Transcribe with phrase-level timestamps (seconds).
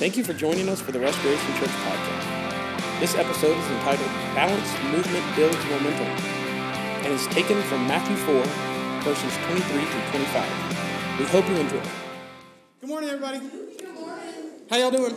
[0.00, 3.00] Thank you for joining us for the Restoration Church podcast.
[3.00, 6.06] This episode is entitled Balanced Movement Builds Momentum
[7.04, 8.34] and is taken from Matthew 4,
[9.02, 11.18] verses 23 through 25.
[11.18, 11.76] We hope you enjoy.
[11.76, 11.88] It.
[12.80, 13.40] Good morning, everybody.
[13.40, 14.24] Good morning.
[14.70, 15.14] How y'all doing?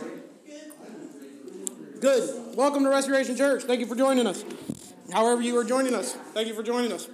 [2.00, 2.54] Good.
[2.54, 3.62] Welcome to Restoration Church.
[3.62, 4.44] Thank you for joining us.
[5.10, 7.08] However, you are joining us, thank you for joining us.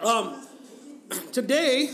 [0.00, 0.44] Um,
[1.30, 1.90] today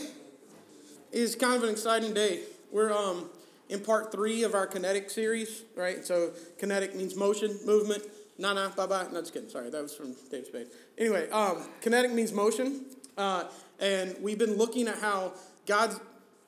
[1.13, 2.41] is kind of an exciting day.
[2.73, 3.29] We're um,
[3.69, 6.05] in part three of our kinetic series, right?
[6.05, 8.05] So kinetic means motion, movement.
[8.39, 9.07] Nah, nah, bye bye.
[9.13, 9.49] No, just kidding.
[9.49, 10.67] Sorry, that was from Dave Spade.
[10.99, 13.45] Anyway, um, kinetic means motion, uh,
[13.81, 15.33] and we've been looking at how
[15.67, 15.95] God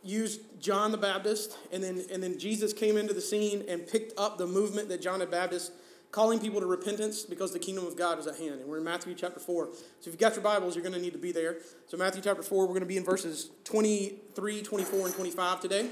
[0.03, 4.19] used John the Baptist, and then and then Jesus came into the scene and picked
[4.19, 5.73] up the movement that John the Baptist
[6.17, 8.61] calling people to repentance because the kingdom of God is at hand.
[8.61, 9.69] And we're in Matthew chapter 4.
[9.75, 11.59] So if you've got your Bibles, you're going to need to be there.
[11.89, 15.91] So Matthew chapter 4, we're going to be in verses 23, 24, and 25 today.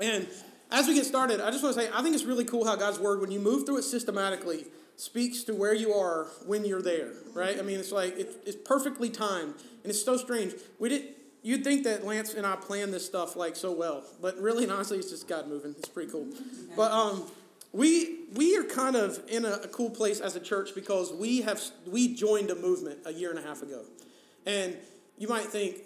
[0.00, 0.26] And
[0.70, 2.76] as we get started, I just want to say I think it's really cool how
[2.76, 6.82] God's word, when you move through it systematically, speaks to where you are when you're
[6.82, 7.58] there, right?
[7.58, 10.54] I mean, it's like it, it's perfectly timed, and it's so strange.
[10.78, 11.14] We did.
[11.42, 14.72] You'd think that Lance and I planned this stuff like so well, but really and
[14.72, 15.74] honestly, it's just God moving.
[15.78, 16.26] It's pretty cool.
[16.74, 17.24] But um,
[17.72, 21.42] we we are kind of in a, a cool place as a church because we
[21.42, 23.82] have we joined a movement a year and a half ago,
[24.46, 24.76] and
[25.18, 25.78] you might think,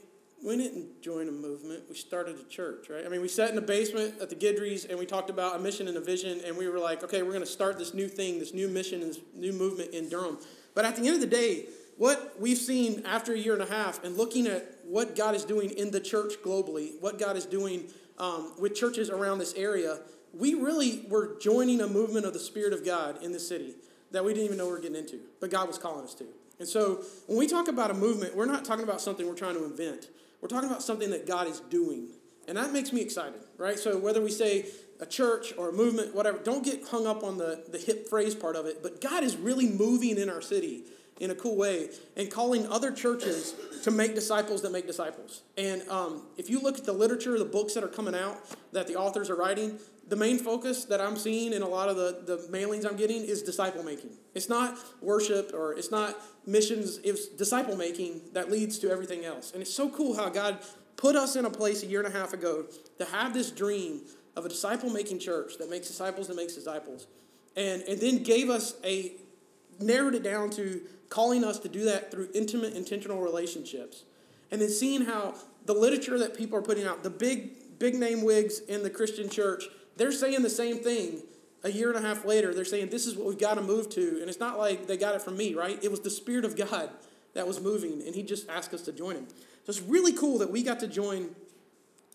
[0.44, 1.84] we didn't join a movement.
[1.88, 3.04] We started a church, right?
[3.04, 5.58] I mean, we sat in the basement at the Guidry's and we talked about a
[5.58, 8.08] mission and a vision, and we were like, okay, we're going to start this new
[8.08, 10.38] thing, this new mission, this new movement in Durham.
[10.74, 11.66] But at the end of the day,
[11.96, 15.44] what we've seen after a year and a half, and looking at what God is
[15.44, 19.98] doing in the church globally, what God is doing um, with churches around this area,
[20.32, 23.74] we really were joining a movement of the Spirit of God in the city
[24.12, 26.24] that we didn't even know we were getting into, but God was calling us to.
[26.58, 29.54] And so when we talk about a movement, we're not talking about something we're trying
[29.54, 30.08] to invent.
[30.40, 32.08] We're talking about something that God is doing.
[32.46, 33.78] And that makes me excited, right?
[33.78, 34.66] So whether we say
[35.00, 38.34] a church or a movement, whatever, don't get hung up on the, the hip phrase
[38.34, 38.82] part of it.
[38.82, 40.84] But God is really moving in our city
[41.20, 45.42] in a cool way and calling other churches to make disciples that make disciples.
[45.56, 48.38] And um, if you look at the literature, the books that are coming out
[48.72, 49.78] that the authors are writing,
[50.08, 53.24] the main focus that I'm seeing in a lot of the, the mailings I'm getting
[53.24, 54.10] is disciple making.
[54.34, 59.52] It's not worship or it's not missions, it's disciple making that leads to everything else.
[59.52, 60.58] And it's so cool how God
[60.96, 62.64] put us in a place a year and a half ago
[62.98, 64.00] to have this dream
[64.34, 67.06] of a disciple making church that makes disciples and makes disciples.
[67.56, 69.12] And, and then gave us a,
[69.78, 74.04] narrowed it down to calling us to do that through intimate, intentional relationships.
[74.50, 75.34] And then seeing how
[75.66, 79.28] the literature that people are putting out, the big, big name wigs in the Christian
[79.28, 79.64] church,
[79.98, 81.22] they're saying the same thing
[81.64, 82.54] a year and a half later.
[82.54, 84.18] They're saying this is what we've got to move to.
[84.20, 85.78] And it's not like they got it from me, right?
[85.82, 86.90] It was the Spirit of God
[87.34, 89.28] that was moving, and He just asked us to join Him.
[89.28, 91.30] So it's really cool that we got to join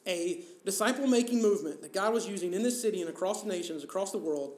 [0.08, 3.84] a disciple making movement that God was using in this city and across the nations,
[3.84, 4.54] across the world,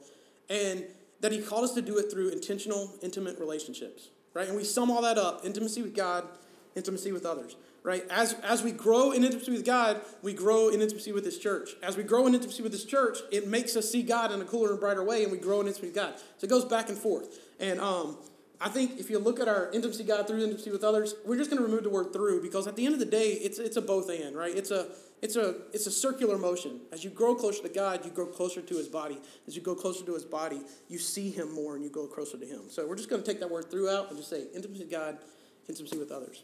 [0.48, 0.84] and
[1.20, 4.48] that He called us to do it through intentional, intimate relationships, right?
[4.48, 6.24] And we sum all that up intimacy with God,
[6.74, 7.56] intimacy with others
[7.86, 8.04] right?
[8.10, 11.70] As, as we grow in intimacy with God, we grow in intimacy with His church.
[11.84, 14.44] As we grow in intimacy with His church, it makes us see God in a
[14.44, 16.14] cooler and brighter way, and we grow in intimacy with God.
[16.38, 17.38] So it goes back and forth.
[17.60, 18.18] And um,
[18.60, 21.48] I think if you look at our intimacy God through intimacy with others, we're just
[21.48, 23.76] going to remove the word through because at the end of the day, it's it's
[23.76, 24.54] a both and, right?
[24.56, 24.88] It's a
[25.22, 26.80] it's a it's a circular motion.
[26.90, 29.18] As you grow closer to God, you grow closer to His body.
[29.46, 32.36] As you go closer to His body, you see Him more and you go closer
[32.36, 32.62] to Him.
[32.68, 34.90] So we're just going to take that word through out and just say intimacy with
[34.90, 35.18] God,
[35.68, 36.42] intimacy with others.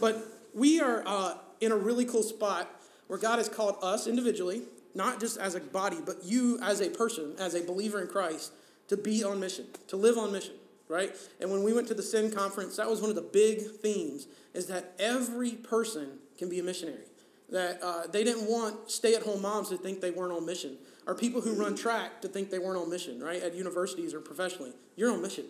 [0.00, 2.68] But we are uh, in a really cool spot
[3.06, 4.62] where God has called us individually,
[4.94, 8.52] not just as a body, but you as a person, as a believer in Christ,
[8.88, 10.54] to be on mission, to live on mission,
[10.88, 11.14] right?
[11.40, 14.26] And when we went to the Send conference, that was one of the big themes,
[14.54, 17.04] is that every person can be a missionary.
[17.50, 21.40] That uh, they didn't want stay-at-home moms to think they weren't on mission, or people
[21.40, 23.42] who run track to think they weren't on mission, right?
[23.42, 25.46] At universities or professionally, you're on mission.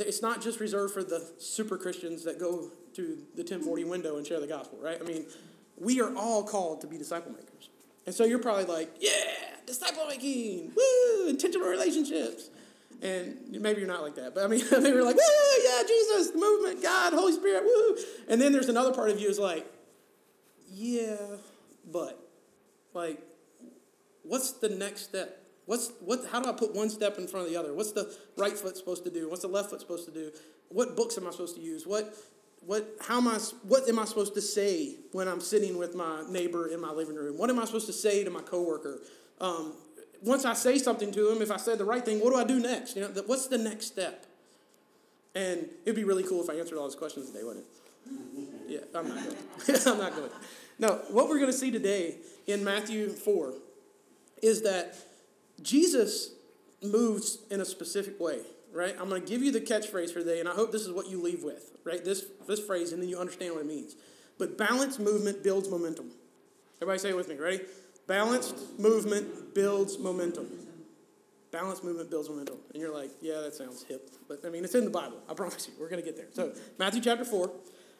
[0.00, 3.02] It's not just reserved for the super Christians that go to
[3.34, 4.98] the 1040 window and share the gospel, right?
[5.00, 5.26] I mean,
[5.76, 7.68] we are all called to be disciple makers.
[8.06, 9.10] And so you're probably like, yeah,
[9.66, 12.50] disciple making, woo, intentional relationships.
[13.02, 16.30] And maybe you're not like that, but I mean, maybe you're like, woo, yeah, Jesus,
[16.30, 17.96] the movement, God, Holy Spirit, woo.
[18.28, 19.66] And then there's another part of you is like,
[20.70, 21.16] yeah,
[21.90, 22.18] but
[22.92, 23.20] like,
[24.22, 25.43] what's the next step?
[25.66, 26.26] What's what?
[26.30, 27.72] How do I put one step in front of the other?
[27.72, 29.30] What's the right foot supposed to do?
[29.30, 30.30] What's the left foot supposed to do?
[30.68, 31.86] What books am I supposed to use?
[31.86, 32.14] What
[32.66, 36.24] what how am I what am I supposed to say when I'm sitting with my
[36.28, 37.38] neighbor in my living room?
[37.38, 39.00] What am I supposed to say to my coworker?
[39.40, 39.72] Um,
[40.22, 42.44] once I say something to him, if I said the right thing, what do I
[42.44, 42.96] do next?
[42.96, 44.26] You know, what's the next step?
[45.34, 47.74] And it'd be really cool if I answered all those questions today, wouldn't it?
[48.66, 49.36] Yeah, I'm not going.
[49.86, 50.30] I'm not going.
[50.78, 53.54] No, what we're going to see today in Matthew four
[54.42, 54.96] is that
[55.62, 56.32] Jesus
[56.82, 58.40] moves in a specific way,
[58.72, 58.94] right?
[59.00, 61.08] I'm going to give you the catchphrase for today, and I hope this is what
[61.08, 62.04] you leave with, right?
[62.04, 63.96] This, this phrase, and then you understand what it means.
[64.38, 66.10] But balanced movement builds momentum.
[66.82, 67.36] Everybody say it with me.
[67.36, 67.60] Ready?
[68.06, 70.50] Balanced movement builds momentum.
[71.50, 72.56] Balanced movement builds momentum.
[72.72, 74.10] And you're like, yeah, that sounds hip.
[74.28, 75.18] But I mean, it's in the Bible.
[75.28, 75.74] I promise you.
[75.78, 76.26] We're going to get there.
[76.32, 77.50] So, Matthew chapter 4,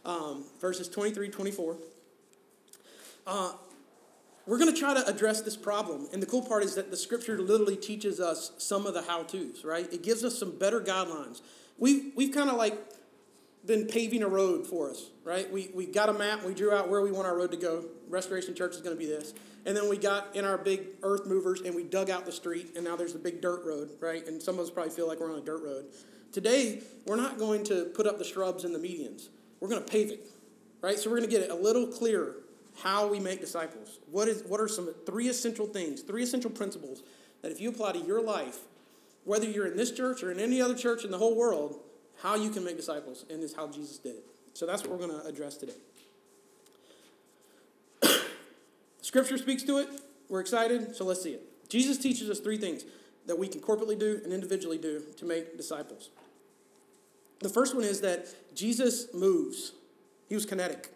[0.05, 1.77] um, verses 23 24.
[3.27, 3.53] Uh,
[4.46, 6.08] we're going to try to address this problem.
[6.12, 9.23] And the cool part is that the scripture literally teaches us some of the how
[9.23, 9.91] to's, right?
[9.93, 11.41] It gives us some better guidelines.
[11.79, 12.79] We've, we've kind of like
[13.64, 15.50] been paving a road for us, right?
[15.50, 17.87] We, we got a map, we drew out where we want our road to go.
[18.08, 19.32] Restoration Church is going to be this.
[19.64, 22.73] And then we got in our big earth movers and we dug out the street,
[22.76, 24.26] and now there's a big dirt road, right?
[24.26, 25.87] And some of us probably feel like we're on a dirt road.
[26.32, 29.29] Today, we're not going to put up the shrubs and the medians,
[29.61, 30.26] we're going to pave it,
[30.82, 30.99] right?
[30.99, 32.44] So we're going to get it a little clearer
[32.82, 33.99] how we make disciples.
[34.11, 37.03] What, is, what are some three essential things, three essential principles
[37.43, 38.61] that if you apply to your life,
[39.25, 41.79] whether you're in this church or in any other church in the whole world,
[42.23, 44.25] how you can make disciples, and is how Jesus did it.
[44.55, 45.75] So that's what we're going to address today.
[49.03, 49.88] Scripture speaks to it.
[50.29, 51.69] We're excited, so let's see it.
[51.69, 52.85] Jesus teaches us three things
[53.27, 56.11] that we can corporately do and individually do to make disciples.
[57.41, 59.73] The first one is that Jesus moves.
[60.29, 60.94] He was kinetic,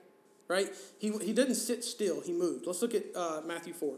[0.49, 0.69] right?
[0.99, 2.67] He, he didn't sit still, he moved.
[2.67, 3.95] Let's look at uh, Matthew 4.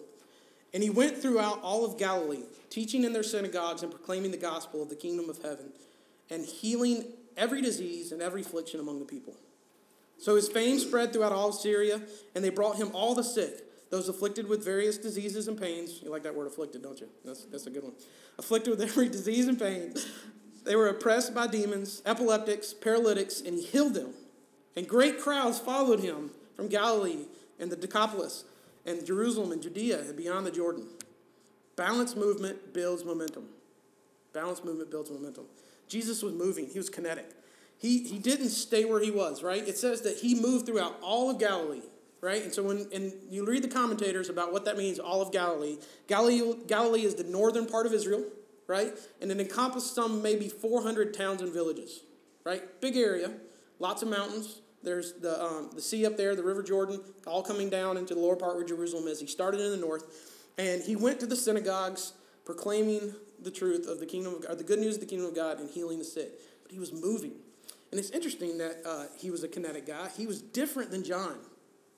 [0.73, 4.82] And he went throughout all of Galilee, teaching in their synagogues and proclaiming the gospel
[4.82, 5.73] of the kingdom of heaven,
[6.29, 7.05] and healing
[7.37, 9.35] every disease and every affliction among the people.
[10.19, 12.00] So his fame spread throughout all Syria,
[12.35, 16.00] and they brought him all the sick, those afflicted with various diseases and pains.
[16.02, 17.08] You like that word afflicted, don't you?
[17.25, 17.94] That's, that's a good one.
[18.38, 19.94] Afflicted with every disease and pain.
[20.64, 24.12] They were oppressed by demons, epileptics, paralytics, and he healed them.
[24.76, 26.31] And great crowds followed him
[26.61, 27.25] from Galilee
[27.59, 28.45] and the Decapolis
[28.85, 30.85] and Jerusalem and Judea and beyond the Jordan.
[31.75, 33.47] Balanced movement builds momentum.
[34.35, 35.47] Balanced movement builds momentum.
[35.89, 37.31] Jesus was moving, he was kinetic.
[37.79, 39.67] He, he didn't stay where he was, right?
[39.67, 41.81] It says that he moved throughout all of Galilee,
[42.21, 42.43] right?
[42.43, 45.79] And so when and you read the commentators about what that means, all of Galilee,
[46.09, 48.23] Galilee, Galilee is the northern part of Israel,
[48.67, 48.93] right?
[49.23, 52.01] And it encompassed some maybe 400 towns and villages,
[52.45, 52.79] right?
[52.83, 53.33] Big area,
[53.79, 54.61] lots of mountains.
[54.82, 58.21] There's the, um, the sea up there, the River Jordan, all coming down into the
[58.21, 59.21] lower part where Jerusalem is.
[59.21, 60.05] He started in the north,
[60.56, 64.65] and he went to the synagogues proclaiming the truth of the kingdom of God, the
[64.65, 66.31] good news of the kingdom of God, and healing the sick.
[66.62, 67.32] But he was moving.
[67.91, 70.09] And it's interesting that uh, he was a kinetic guy.
[70.17, 71.37] He was different than John.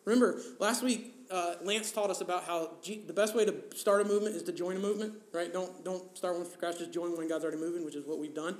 [0.04, 4.00] Remember, last week, uh, Lance taught us about how G- the best way to start
[4.00, 5.52] a movement is to join a movement, right?
[5.52, 8.18] Don't, don't start one from scratch, just join when God's already moving, which is what
[8.18, 8.56] we've done.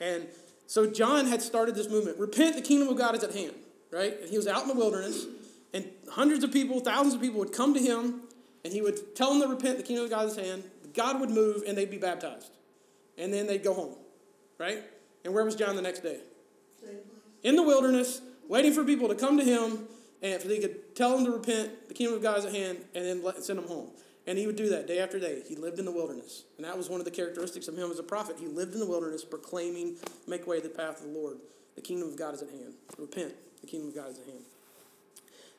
[0.00, 0.26] And
[0.72, 2.18] so John had started this movement.
[2.18, 3.52] Repent, the kingdom of God is at hand,
[3.90, 4.18] right?
[4.22, 5.26] And he was out in the wilderness,
[5.74, 8.22] and hundreds of people, thousands of people would come to him,
[8.64, 10.64] and he would tell them to repent, the kingdom of God is at hand.
[10.94, 12.52] God would move, and they'd be baptized.
[13.18, 13.96] And then they'd go home,
[14.56, 14.82] right?
[15.26, 16.20] And where was John the next day?
[17.42, 19.80] In the wilderness, waiting for people to come to him,
[20.22, 22.78] and so he could tell them to repent, the kingdom of God is at hand,
[22.94, 23.90] and then send them home.
[24.26, 25.42] And he would do that day after day.
[25.46, 26.44] He lived in the wilderness.
[26.56, 28.36] And that was one of the characteristics of him as a prophet.
[28.38, 29.96] He lived in the wilderness proclaiming,
[30.28, 31.38] make way the path of the Lord.
[31.74, 32.74] The kingdom of God is at hand.
[32.98, 33.34] Repent.
[33.60, 34.44] The kingdom of God is at hand.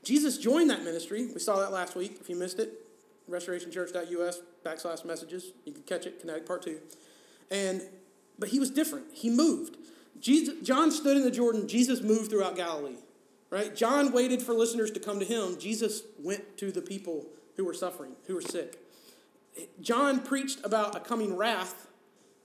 [0.04, 1.28] Jesus joined that ministry.
[1.34, 2.18] We saw that last week.
[2.20, 2.72] If you missed it,
[3.30, 5.52] restorationchurch.us backslash messages.
[5.66, 6.80] You can catch it, Kinetic Part 2.
[7.52, 7.82] And
[8.38, 9.06] but he was different.
[9.14, 9.78] He moved.
[10.20, 11.68] Jesus, John stood in the Jordan.
[11.68, 12.96] Jesus moved throughout Galilee.
[13.50, 13.76] Right?
[13.76, 15.60] John waited for listeners to come to him.
[15.60, 18.80] Jesus went to the people who were suffering, who were sick.
[19.82, 21.88] John preached about a coming wrath.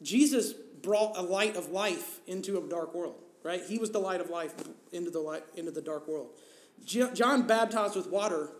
[0.02, 3.62] Jesus brought a light of life into a dark world, right?
[3.66, 4.54] He was the light of life
[4.92, 6.28] into the light into the dark world.
[6.84, 8.50] John baptized with water.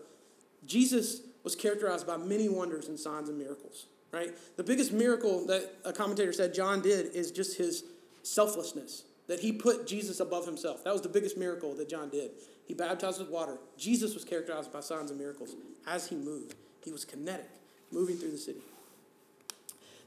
[0.65, 4.35] Jesus was characterized by many wonders and signs and miracles, right?
[4.57, 7.83] The biggest miracle that a commentator said John did is just his
[8.23, 10.83] selflessness, that he put Jesus above himself.
[10.83, 12.31] That was the biggest miracle that John did.
[12.69, 13.57] He baptized with water.
[13.79, 15.55] Jesus was characterized by signs and miracles
[15.87, 16.53] as he moved.
[16.85, 17.49] He was kinetic,
[17.91, 18.59] moving through the city.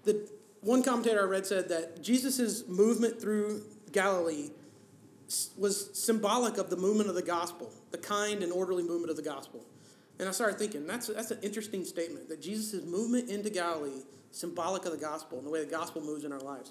[0.04, 0.28] The
[0.60, 4.50] one commentator I read said that Jesus' movement through Galilee
[5.58, 9.22] was symbolic of the movement of the gospel, the kind and orderly movement of the
[9.22, 9.64] gospel.
[10.20, 14.84] And I started thinking, that's, that's an interesting statement, that Jesus' movement into Galilee, symbolic
[14.84, 16.70] of the gospel and the way the gospel moves in our lives.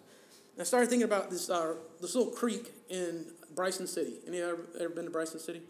[0.53, 4.13] And I started thinking about this, uh, this little creek in Bryson City.
[4.25, 5.63] Any ever, ever been to Bryson City?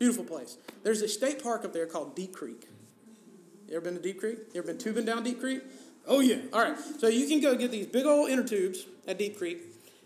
[0.00, 0.56] Beautiful place.
[0.82, 2.66] There's a state park up there called Deep Creek.
[3.68, 4.38] You ever been to Deep Creek?
[4.52, 5.62] You ever been tubing down Deep Creek?
[6.08, 6.38] Oh, yeah.
[6.52, 6.76] All right.
[6.98, 9.58] So you can go get these big old inner tubes at Deep Creek,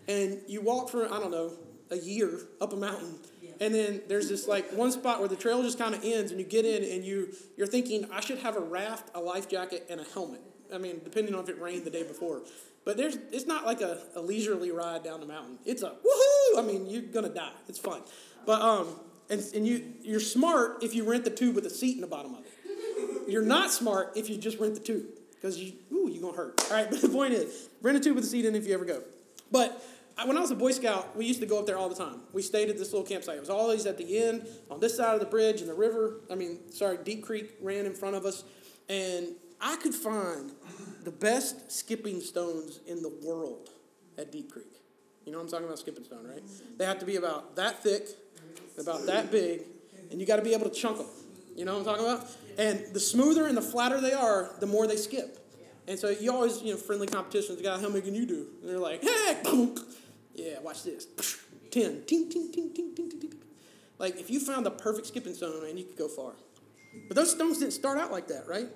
[0.07, 1.53] and you walk for, I don't know,
[1.89, 3.17] a year up a mountain
[3.61, 6.39] and then there's this like one spot where the trail just kind of ends, and
[6.39, 9.85] you get in, and you you're thinking I should have a raft, a life jacket,
[9.89, 10.41] and a helmet
[10.73, 12.41] I mean, depending on if it rained the day before.
[12.83, 15.57] But there's, it's not like a, a leisurely ride down the mountain.
[15.65, 16.59] It's a woohoo!
[16.59, 17.51] I mean, you're gonna die.
[17.67, 18.01] It's fun.
[18.45, 18.87] But um,
[19.29, 22.07] and, and you you're smart if you rent the tube with a seat in the
[22.07, 22.51] bottom of it.
[23.27, 26.63] You're not smart if you just rent the tube because you ooh you're gonna hurt.
[26.69, 28.73] All right, but the point is rent a tube with a seat in if you
[28.73, 29.01] ever go.
[29.51, 29.83] But
[30.17, 31.95] uh, when I was a Boy Scout, we used to go up there all the
[31.95, 32.21] time.
[32.33, 33.37] We stayed at this little campsite.
[33.37, 36.21] It was always at the end, on this side of the bridge, and the river,
[36.31, 38.45] I mean, sorry, Deep Creek ran in front of us.
[38.87, 40.53] And I could find
[41.03, 43.69] the best skipping stones in the world
[44.17, 44.71] at Deep Creek.
[45.25, 46.43] You know what I'm talking about, skipping stone, right?
[46.77, 48.07] They have to be about that thick,
[48.79, 49.63] about that big,
[50.11, 51.07] and you got to be able to chunk them.
[51.55, 52.27] You know what I'm talking about?
[52.57, 55.39] And the smoother and the flatter they are, the more they skip.
[55.87, 58.47] And so you always, you know, friendly competitions, guy, how many can you do?
[58.61, 59.41] And they're like, hey,
[60.33, 61.07] yeah, watch this.
[61.71, 62.03] 10.
[62.05, 63.33] Ting, ting, ting, ting, ting, ting, ting.
[63.97, 66.33] Like, if you found the perfect skipping stone, man, you could go far.
[67.07, 68.67] But those stones didn't start out like that, right?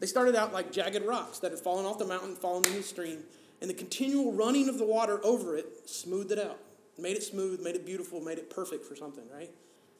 [0.00, 2.82] They started out like jagged rocks that had fallen off the mountain, fallen into the
[2.82, 3.22] stream,
[3.60, 6.58] and the continual running of the water over it smoothed it out,
[6.98, 9.50] made it smooth, made it beautiful, made it perfect for something, right?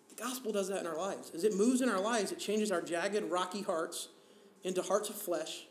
[0.09, 1.31] The gospel does that in our lives.
[1.35, 4.09] As it moves in our lives, it changes our jagged, rocky hearts
[4.65, 5.67] into hearts of flesh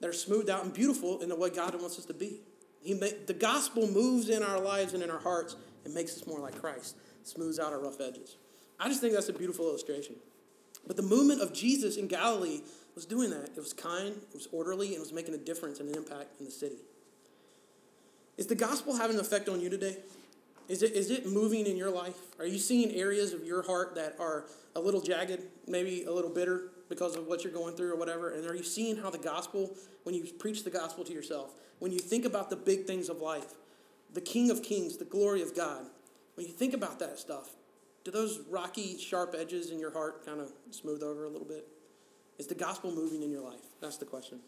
[0.00, 2.40] that are smoothed out and beautiful in the way God wants us to be.
[2.82, 6.40] He the gospel moves in our lives and in our hearts and makes us more
[6.40, 8.36] like Christ, smooths out our rough edges.
[8.78, 10.16] I just think that's a beautiful illustration.
[10.86, 12.62] But the movement of Jesus in Galilee
[12.94, 13.50] was doing that.
[13.54, 16.38] It was kind, it was orderly, and it was making a difference and an impact
[16.38, 16.76] in the city.
[18.40, 19.98] Is the gospel having an effect on you today?
[20.66, 22.16] Is it, is it moving in your life?
[22.38, 26.30] Are you seeing areas of your heart that are a little jagged, maybe a little
[26.30, 28.30] bitter because of what you're going through or whatever?
[28.30, 31.92] And are you seeing how the gospel, when you preach the gospel to yourself, when
[31.92, 33.52] you think about the big things of life,
[34.14, 35.84] the King of Kings, the glory of God,
[36.34, 37.50] when you think about that stuff,
[38.04, 41.68] do those rocky, sharp edges in your heart kind of smooth over a little bit?
[42.38, 43.60] Is the gospel moving in your life?
[43.82, 44.40] That's the question.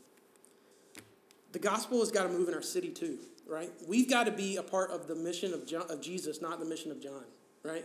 [1.52, 3.70] The gospel has got to move in our city too, right?
[3.86, 6.66] We've got to be a part of the mission of, John, of Jesus, not the
[6.66, 7.24] mission of John,
[7.62, 7.84] right?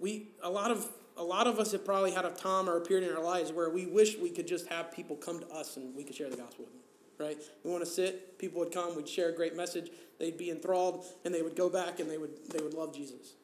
[0.00, 2.80] We a lot of a lot of us have probably had a time or a
[2.80, 5.76] period in our lives where we wish we could just have people come to us
[5.76, 6.82] and we could share the gospel with them
[7.22, 7.38] right?
[7.62, 11.06] We want to sit, people would come, we'd share a great message, they'd be enthralled,
[11.24, 13.34] and they would go back and they would, they would love Jesus.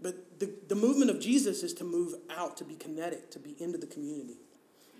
[0.00, 3.56] But the, the movement of Jesus is to move out, to be kinetic, to be
[3.58, 4.36] into the community.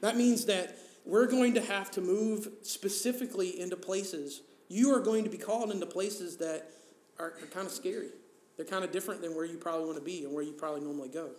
[0.00, 4.42] That means that we're going to have to move specifically into places.
[4.74, 6.68] You are going to be called into places that
[7.20, 8.08] are, are kind of scary.
[8.56, 10.80] They're kind of different than where you probably want to be and where you probably
[10.80, 11.30] normally go.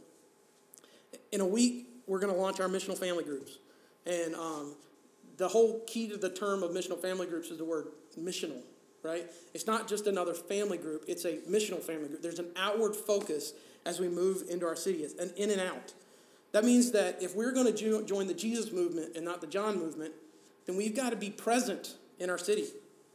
[1.33, 3.57] In a week, we're going to launch our missional family groups.
[4.05, 4.75] And um,
[5.35, 7.87] the whole key to the term of missional family groups is the word
[8.17, 8.61] missional,
[9.03, 9.29] right?
[9.53, 12.21] It's not just another family group, it's a missional family group.
[12.21, 13.51] There's an outward focus
[13.85, 15.93] as we move into our city, it's an in and out.
[16.53, 19.77] That means that if we're going to join the Jesus movement and not the John
[19.77, 20.13] movement,
[20.67, 22.67] then we've got to be present in our city.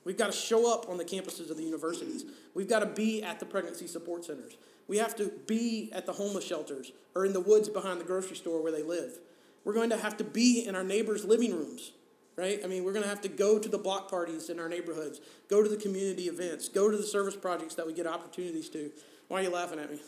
[0.04, 2.24] We've got to show up on the campuses of the universities.
[2.54, 4.56] We've got to be at the pregnancy support centers.
[4.88, 8.36] We have to be at the homeless shelters or in the woods behind the grocery
[8.36, 9.18] store where they live.
[9.64, 11.92] We're going to have to be in our neighbors' living rooms
[12.40, 12.60] right?
[12.64, 15.20] I mean, we're going to have to go to the block parties in our neighborhoods,
[15.48, 18.90] go to the community events, go to the service projects that we get opportunities to.
[19.28, 20.00] Why are you laughing at me?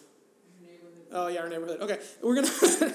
[1.13, 1.81] Oh yeah, our neighborhood.
[1.83, 2.49] Okay, we're gonna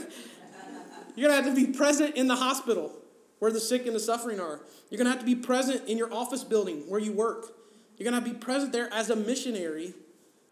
[1.15, 2.91] you're gonna have to be present in the hospital
[3.39, 4.61] where the sick and the suffering are.
[4.89, 7.53] You're gonna have to be present in your office building where you work.
[7.97, 9.93] You're gonna have to be present there as a missionary,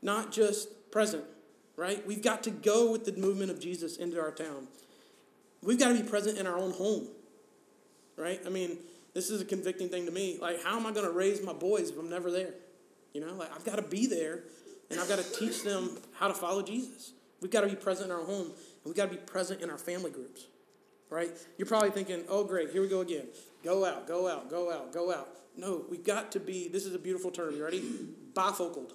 [0.01, 1.23] not just present.
[1.77, 2.05] Right?
[2.07, 4.67] We've got to go with the movement of Jesus into our town.
[5.61, 7.07] We've got to be present in our own home
[8.17, 8.41] right?
[8.45, 8.77] I mean,
[9.13, 10.37] this is a convicting thing to me.
[10.41, 12.53] Like, how am I going to raise my boys if I'm never there?
[13.13, 14.43] You know, like, I've got to be there
[14.89, 17.13] and I've got to teach them how to follow Jesus.
[17.41, 19.69] We've got to be present in our home and we've got to be present in
[19.69, 20.45] our family groups,
[21.09, 21.31] right?
[21.57, 23.27] You're probably thinking, oh, great, here we go again.
[23.63, 25.29] Go out, go out, go out, go out.
[25.57, 27.55] No, we've got to be, this is a beautiful term.
[27.55, 27.81] You ready?
[28.33, 28.91] Bifocaled.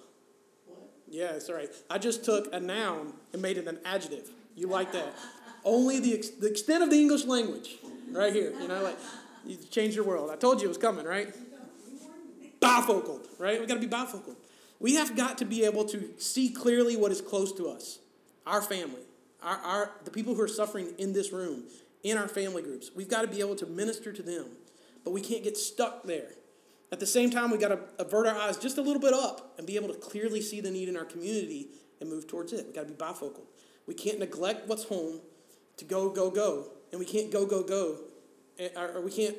[0.65, 0.89] What?
[1.09, 1.69] Yeah, it's all right.
[1.89, 4.29] I just took a noun and made it an adjective.
[4.55, 5.13] You like that?
[5.65, 7.77] Only the, ex- the extent of the English language
[8.11, 8.53] right here.
[8.59, 8.97] You know, like
[9.45, 10.29] you change your world.
[10.29, 11.33] I told you it was coming, right?
[12.59, 13.59] Bifocal, right?
[13.59, 14.35] We've got to be bifocal.
[14.79, 17.99] We have got to be able to see clearly what is close to us,
[18.47, 19.01] our family,
[19.43, 21.63] our, our the people who are suffering in this room,
[22.03, 22.91] in our family groups.
[22.95, 24.45] We've got to be able to minister to them,
[25.03, 26.31] but we can't get stuck there.
[26.91, 29.55] At the same time, we've got to avert our eyes just a little bit up
[29.57, 31.69] and be able to clearly see the need in our community
[32.01, 32.67] and move towards it.
[32.67, 33.45] We got to be bifocal.
[33.87, 35.21] We can't neglect what's home
[35.77, 37.97] to go, go, go and we can't go, go, go,
[38.59, 39.37] eh, or we can't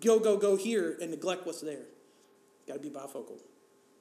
[0.00, 1.84] go, go, go here and neglect what's there.
[2.66, 3.38] Got to be bifocal.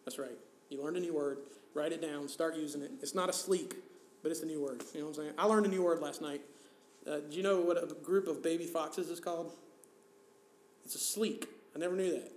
[0.06, 0.38] That's right.
[0.70, 1.40] You learned a new word,
[1.74, 2.92] write it down, start using it.
[3.02, 3.76] It's not a sleek,
[4.24, 4.84] but it's a new word.
[4.94, 5.34] You know what I'm saying?
[5.38, 6.42] I learned a new word last night.
[7.10, 9.52] Uh, do you know what a group of baby foxes is called?
[10.84, 11.48] It's a sleek.
[11.76, 12.32] I never knew that.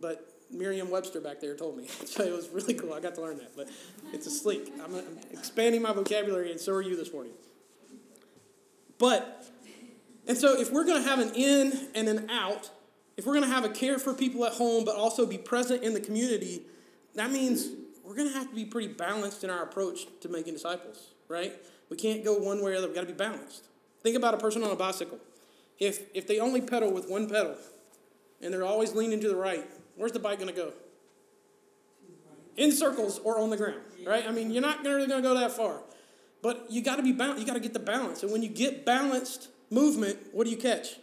[0.00, 1.86] but Merriam Webster back there told me.
[2.04, 2.94] so it was really cool.
[2.94, 3.56] I got to learn that.
[3.56, 3.68] But
[4.12, 4.72] it's a sleek.
[4.82, 7.32] I'm, I'm expanding my vocabulary, and so are you this morning.
[8.98, 9.46] But,
[10.26, 12.70] and so if we're going to have an in and an out,
[13.16, 15.82] if we're going to have a care for people at home, but also be present
[15.82, 16.62] in the community,
[17.14, 17.68] that means
[18.04, 21.52] we're going to have to be pretty balanced in our approach to making disciples, right?
[21.90, 22.86] We can't go one way or the other.
[22.88, 23.68] We've got to be balanced.
[24.02, 25.18] Think about a person on a bicycle.
[25.78, 27.56] If, if they only pedal with one pedal
[28.40, 29.64] and they're always leaning to the right,
[29.96, 30.72] where's the bike going to go?
[32.56, 34.26] In circles or on the ground, right?
[34.26, 35.80] I mean, you're not really going to go that far.
[36.42, 37.40] But you got to be balanced.
[37.40, 38.22] You got to get the balance.
[38.22, 40.96] And when you get balanced movement, what do you catch?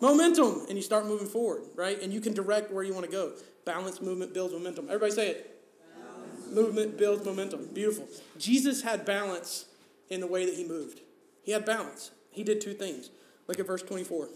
[0.00, 0.44] Momentum.
[0.44, 0.66] momentum.
[0.68, 2.00] And you start moving forward, right?
[2.00, 3.32] And you can direct where you want to go.
[3.64, 4.86] Balanced movement builds momentum.
[4.86, 5.60] Everybody say it.
[5.96, 6.54] Balance.
[6.54, 7.68] Movement builds momentum.
[7.74, 8.08] Beautiful.
[8.38, 9.66] Jesus had balance
[10.10, 11.00] in the way that he moved.
[11.48, 12.10] He had balance.
[12.30, 13.08] He did two things.
[13.46, 14.28] Look at verse 24.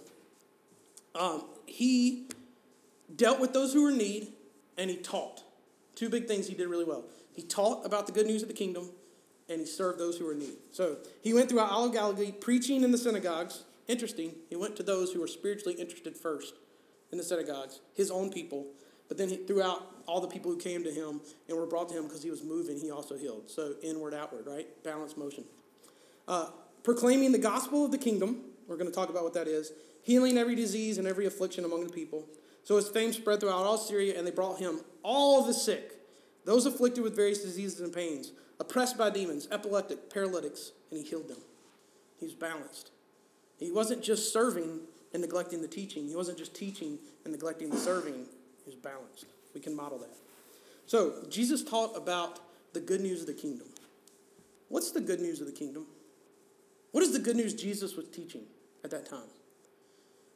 [1.14, 2.26] Um, he
[3.14, 4.28] dealt with those who were in need
[4.78, 5.42] and he taught.
[5.94, 7.04] Two big things he did really well.
[7.34, 8.92] He taught about the good news of the kingdom
[9.46, 10.54] and he served those who were in need.
[10.70, 13.64] So he went throughout all of Galilee preaching in the synagogues.
[13.88, 16.54] Interesting, he went to those who were spiritually interested first
[17.10, 18.68] in the synagogues, his own people.
[19.08, 21.94] But then he, throughout all the people who came to him and were brought to
[21.94, 23.50] him because he was moving, he also healed.
[23.50, 24.66] So inward, outward, right?
[24.82, 25.44] Balanced motion.
[26.26, 26.46] Uh,
[26.82, 28.42] proclaiming the gospel of the kingdom.
[28.66, 29.72] We're going to talk about what that is.
[30.02, 32.26] Healing every disease and every affliction among the people.
[32.64, 35.94] So his fame spread throughout all Syria, and they brought him all the sick,
[36.44, 41.28] those afflicted with various diseases and pains oppressed by demons, epileptic, paralytics, and he healed
[41.28, 41.38] them.
[42.18, 42.92] He was balanced.
[43.58, 44.80] He wasn't just serving
[45.12, 46.06] and neglecting the teaching.
[46.06, 48.14] He wasn't just teaching and neglecting the serving.
[48.14, 49.26] He was balanced.
[49.52, 50.14] We can model that.
[50.86, 52.38] So, Jesus taught about
[52.72, 53.66] the good news of the kingdom.
[54.68, 55.86] What's the good news of the kingdom?
[56.92, 58.42] What is the good news Jesus was teaching
[58.84, 59.28] at that time?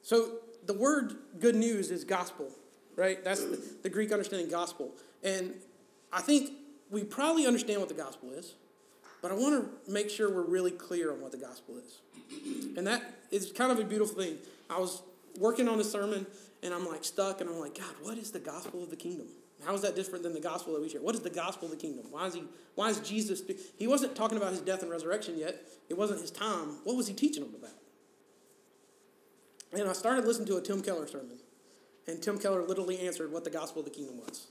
[0.03, 2.49] So, the word good news is gospel,
[2.97, 3.23] right?
[3.23, 3.45] That's
[3.83, 4.93] the, Greek understanding gospel.
[5.23, 5.55] And
[6.13, 6.51] I think
[6.91, 8.55] we probably understand what the gospel is,
[9.23, 12.01] but I want to make sure we're really clear on what the gospel is.
[12.77, 14.39] And that is kind of a beautiful thing.
[14.69, 15.03] I was
[15.39, 16.27] working on a sermon
[16.63, 19.29] and I'm like stuck and I'm like, God, what is the gospel of the kingdom?
[19.65, 21.01] How is that different than the gospel that we share?
[21.01, 22.07] What is the gospel of the kingdom?
[22.11, 23.43] Why is he why is Jesus
[23.79, 25.57] he wasn't talking about his death and resurrection yet.
[25.89, 26.77] It wasn't his time.
[26.85, 27.71] What was he teaching them about?
[29.73, 31.39] And I started listening to a Tim Keller sermon.
[32.07, 34.47] And Tim Keller literally answered what the gospel of the kingdom was.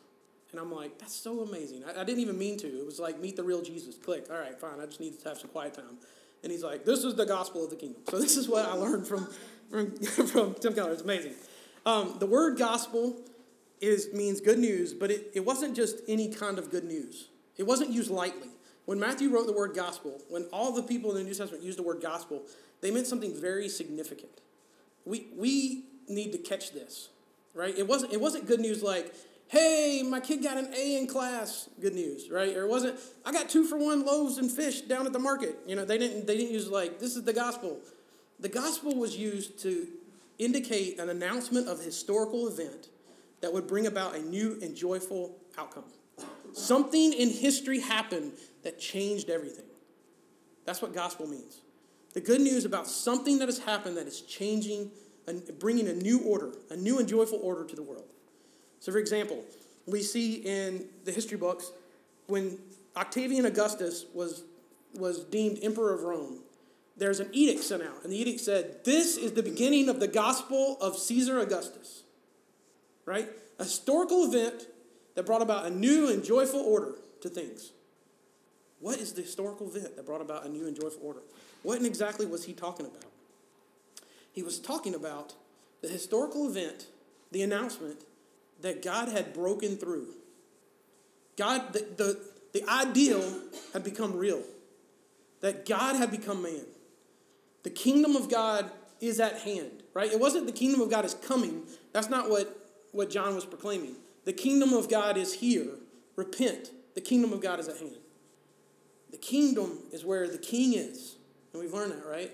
[0.52, 1.84] And I'm like, that's so amazing.
[1.86, 2.68] I, I, didn't even mean to.
[2.68, 3.96] It was like, meet the real Jesus.
[3.96, 4.28] Click.
[4.30, 4.80] All right, fine.
[4.82, 5.98] I just need to have some quiet time.
[6.44, 8.02] And he's like, this is the gospel of the kingdom.
[8.10, 9.28] So this is what I learned from,
[9.70, 9.96] from,
[10.28, 10.92] from Tim Keller.
[10.92, 11.34] It's amazing.
[11.86, 13.22] Um, the word gospel
[13.82, 17.30] is means good news, but it, it wasn't just any kind of good news.
[17.58, 18.50] It wasn't used lightly.
[18.86, 21.78] When Matthew wrote the word gospel, when all the people in the New Testament used
[21.78, 22.44] the word gospel,
[22.82, 24.42] they meant something very significant.
[25.06, 27.10] We, we need to catch this,
[27.54, 27.76] right?
[27.78, 29.14] It wasn't, it wasn't good news like,
[29.48, 31.70] hey, my kid got an A in class.
[31.82, 32.56] Good news, right?
[32.56, 35.58] Or it wasn't, I got two for one loaves and fish down at the market.
[35.68, 37.80] You know, they didn't they didn't use like this is the gospel.
[38.40, 39.88] The gospel was used to
[40.38, 42.90] indicate an announcement of historical event
[43.42, 45.86] that would bring about a new and joyful outcome.
[46.54, 49.66] Something in history happened that changed everything.
[50.66, 51.62] That's what gospel means.
[52.14, 54.90] The good news about something that has happened that is changing
[55.28, 58.06] and bringing a new order, a new and joyful order to the world.
[58.80, 59.44] So, for example,
[59.86, 61.72] we see in the history books
[62.28, 62.58] when
[62.96, 64.44] Octavian Augustus was,
[64.94, 66.40] was deemed emperor of Rome,
[66.98, 70.08] there's an edict sent out, and the edict said, This is the beginning of the
[70.08, 72.04] gospel of Caesar Augustus.
[73.06, 73.30] Right?
[73.60, 74.68] A historical event
[75.16, 77.72] that brought about a new and joyful order to things.
[78.80, 81.22] What is the historical event that brought about a new and joyful order?
[81.64, 83.06] What exactly was he talking about?
[84.32, 85.34] He was talking about
[85.82, 86.88] the historical event,
[87.32, 88.02] the announcement
[88.62, 90.08] that God had broken through.
[91.38, 92.20] God, the, the,
[92.54, 93.24] the ideal
[93.74, 94.42] had become real,
[95.42, 96.66] that God had become man.
[97.64, 98.70] The kingdom of God
[99.02, 100.12] is at hand, right?
[100.12, 101.64] It wasn't the kingdom of God is coming.
[101.94, 102.56] That's not what,
[102.96, 103.96] what John was proclaiming.
[104.24, 105.68] The kingdom of God is here.
[106.16, 106.72] Repent.
[106.96, 107.98] The kingdom of God is at hand.
[109.12, 111.16] The kingdom is where the king is.
[111.54, 112.32] And we've learned that, right?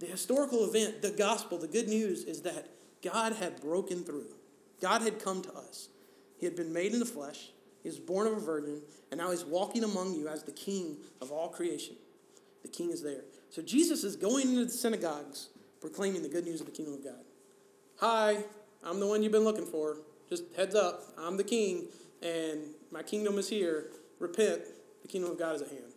[0.00, 2.68] The historical event, the gospel, the good news is that
[3.02, 4.26] God had broken through.
[4.80, 5.88] God had come to us.
[6.38, 7.50] He had been made in the flesh,
[7.82, 10.96] he was born of a virgin, and now he's walking among you as the king
[11.20, 11.96] of all creation.
[12.62, 13.22] The king is there.
[13.50, 15.48] So Jesus is going into the synagogues
[15.80, 17.24] proclaiming the good news of the kingdom of God.
[17.98, 18.44] Hi,
[18.84, 19.98] I'm the one you've been looking for.
[20.28, 21.86] Just heads up, I'm the king,
[22.22, 23.86] and my kingdom is here.
[24.18, 24.62] Repent,
[25.02, 25.92] the kingdom of God is at hand.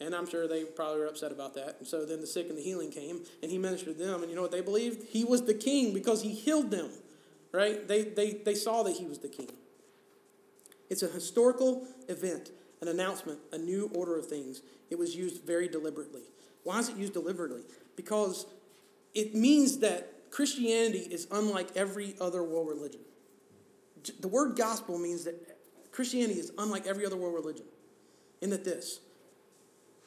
[0.00, 1.76] And I'm sure they probably were upset about that.
[1.78, 4.22] And so then the sick and the healing came, and he ministered to them.
[4.22, 5.08] And you know what they believed?
[5.10, 6.90] He was the king because he healed them.
[7.52, 7.86] right?
[7.86, 9.50] They, they, they saw that he was the king.
[10.88, 14.62] It's a historical event, an announcement, a new order of things.
[14.90, 16.22] It was used very deliberately.
[16.64, 17.62] Why is it used deliberately?
[17.96, 18.46] Because
[19.14, 23.00] it means that Christianity is unlike every other world religion.
[24.20, 25.34] The word gospel means that
[25.92, 27.66] Christianity is unlike every other world religion
[28.40, 29.00] in that this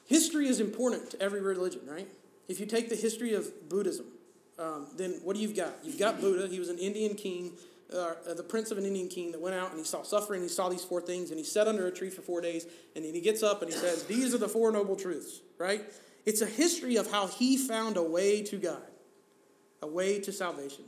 [0.05, 2.07] history is important to every religion, right?
[2.47, 4.05] If you take the history of Buddhism,
[4.59, 5.73] um, then what do you've got?
[5.83, 6.47] You've got Buddha.
[6.47, 7.53] He was an Indian king,
[7.93, 10.41] uh, the prince of an Indian king that went out and he saw suffering.
[10.41, 12.65] He saw these four things and he sat under a tree for four days.
[12.95, 15.81] And then he gets up and he says, These are the Four Noble Truths, right?
[16.25, 18.81] It's a history of how he found a way to God,
[19.83, 20.85] a way to salvation.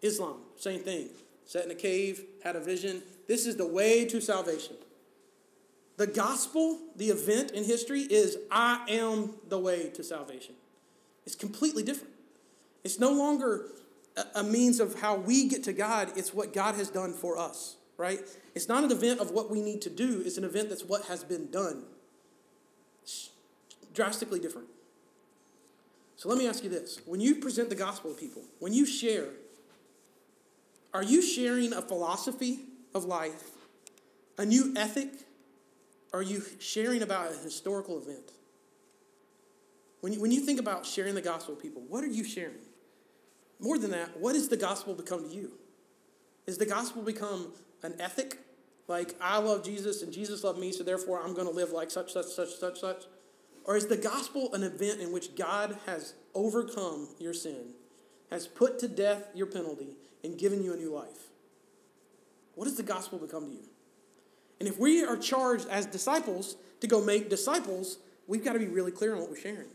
[0.00, 1.10] Islam, same thing.
[1.44, 3.02] Sat in a cave, had a vision.
[3.28, 4.76] This is the way to salvation.
[5.98, 10.54] The gospel, the event in history, is I am the way to salvation.
[11.26, 12.14] It's completely different.
[12.84, 13.66] It's no longer
[14.34, 17.76] a means of how we get to God, it's what God has done for us,
[17.96, 18.20] right?
[18.54, 21.06] It's not an event of what we need to do, it's an event that's what
[21.06, 21.84] has been done.
[23.02, 23.30] It's
[23.94, 24.68] drastically different.
[26.22, 28.86] So let me ask you this when you present the gospel to people, when you
[28.86, 29.26] share,
[30.94, 32.60] are you sharing a philosophy
[32.94, 33.42] of life,
[34.38, 35.08] a new ethic?
[36.12, 38.30] Are you sharing about a historical event?
[40.00, 42.62] When you, when you think about sharing the gospel with people, what are you sharing?
[43.58, 45.50] More than that, what has the gospel become to you?
[46.46, 47.48] Is the gospel become
[47.82, 48.38] an ethic?
[48.86, 51.90] Like, I love Jesus and Jesus loved me, so therefore I'm going to live like
[51.90, 53.06] such, such, such, such, such?
[53.64, 57.74] Or is the gospel an event in which God has overcome your sin,
[58.30, 61.28] has put to death your penalty, and given you a new life?
[62.54, 63.68] What does the gospel become to you?
[64.60, 68.66] And if we are charged as disciples to go make disciples, we've got to be
[68.66, 69.68] really clear on what we're sharing.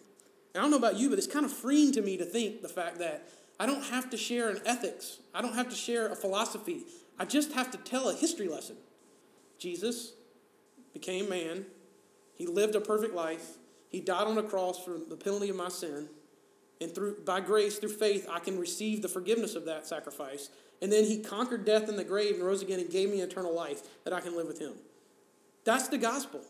[0.53, 2.61] And I don't know about you, but it's kind of freeing to me to think
[2.61, 5.19] the fact that I don't have to share an ethics.
[5.33, 6.83] I don't have to share a philosophy.
[7.19, 8.77] I just have to tell a history lesson.
[9.57, 10.13] Jesus
[10.93, 11.65] became man.
[12.35, 13.57] He lived a perfect life.
[13.89, 16.09] He died on a cross for the penalty of my sin.
[16.79, 20.49] And through by grace, through faith, I can receive the forgiveness of that sacrifice.
[20.81, 23.53] And then he conquered death in the grave and rose again and gave me eternal
[23.53, 24.73] life that I can live with him.
[25.63, 26.41] That's the gospel.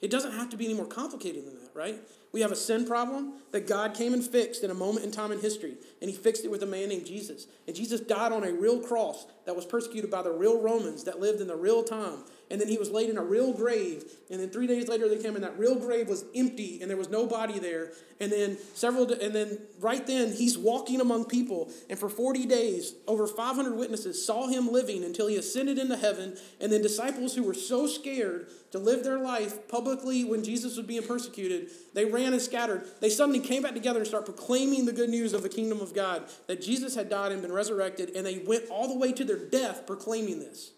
[0.00, 1.96] It doesn't have to be any more complicated than that, right?
[2.32, 5.32] We have a sin problem that God came and fixed in a moment in time
[5.32, 7.46] in history, and He fixed it with a man named Jesus.
[7.66, 11.18] And Jesus died on a real cross that was persecuted by the real Romans that
[11.18, 14.04] lived in the real time and then he was laid in a real grave.
[14.30, 16.96] And then three days later, they came, and that real grave was empty, and there
[16.96, 17.92] was no body there.
[18.20, 22.94] And then several, and then right then, he's walking among people, and for forty days,
[23.06, 26.36] over five hundred witnesses saw him living until he ascended into heaven.
[26.60, 30.86] And then disciples who were so scared to live their life publicly when Jesus was
[30.86, 32.86] being persecuted, they ran and scattered.
[33.00, 35.94] They suddenly came back together and started proclaiming the good news of the kingdom of
[35.94, 39.24] God that Jesus had died and been resurrected, and they went all the way to
[39.24, 40.72] their death proclaiming this.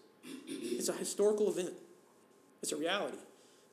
[0.49, 1.73] It's a historical event,
[2.61, 3.17] it's a reality.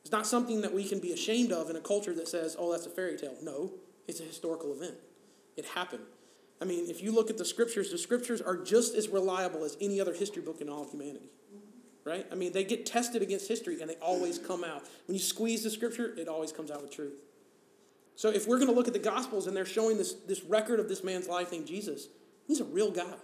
[0.02, 2.70] It's not something that we can be ashamed of in a culture that says, oh,
[2.70, 3.34] that's a fairy tale.
[3.42, 3.72] No,
[4.06, 4.94] it's a historical event.
[5.56, 6.04] It happened.
[6.62, 9.76] I mean, if you look at the scriptures, the scriptures are just as reliable as
[9.80, 11.28] any other history book in all of humanity.
[12.04, 12.24] Right?
[12.30, 14.84] I mean, they get tested against history and they always come out.
[15.08, 17.24] When you squeeze the scripture, it always comes out with truth.
[18.14, 20.78] So if we're going to look at the Gospels and they're showing this, this record
[20.78, 22.06] of this man's life named Jesus,
[22.46, 23.14] he's a real guy.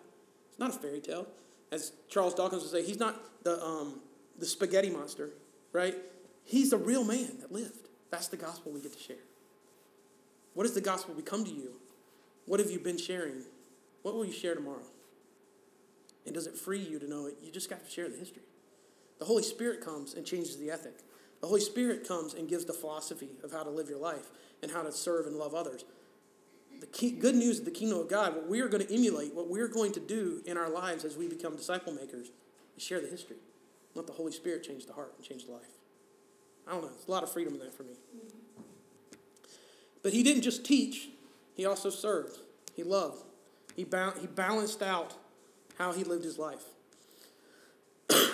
[0.50, 1.28] It's not a fairy tale
[1.72, 4.00] as Charles Dawkins would say, he's not the, um,
[4.38, 5.30] the spaghetti monster,
[5.72, 5.96] right?
[6.44, 7.88] He's the real man that lived.
[8.11, 9.16] That's the gospel we get to share.
[10.54, 11.72] What has the gospel become to you?
[12.46, 13.42] What have you been sharing?
[14.02, 14.85] What will you share tomorrow?
[16.26, 17.37] And does it free you to know it?
[17.42, 18.42] You just got to share the history.
[19.18, 20.98] The Holy Spirit comes and changes the ethic.
[21.40, 24.30] The Holy Spirit comes and gives the philosophy of how to live your life
[24.62, 25.85] and how to serve and love others
[26.83, 29.33] the key, good news of the kingdom of God, what we are going to emulate,
[29.35, 32.33] what we're going to do in our lives as we become disciple makers,
[32.77, 33.37] is share the history.
[33.95, 35.62] Let the Holy Spirit change the heart and change the life.
[36.66, 36.88] I don't know.
[36.88, 37.92] There's a lot of freedom in that for me.
[40.03, 41.09] But he didn't just teach,
[41.55, 42.38] he also served.
[42.75, 43.23] He loved.
[43.77, 45.14] He, ba- he balanced out
[45.79, 46.64] how he lived his life.